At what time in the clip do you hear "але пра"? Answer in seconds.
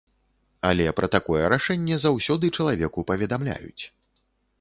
0.69-1.09